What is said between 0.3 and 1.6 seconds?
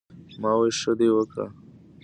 ما وې" ښۀ دې وکړۀ" ـ